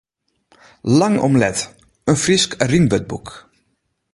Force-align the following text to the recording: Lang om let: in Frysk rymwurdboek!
Lang 0.99 1.19
om 1.27 1.33
let: 1.41 1.59
in 2.09 2.17
Frysk 2.23 2.51
rymwurdboek! 2.71 3.27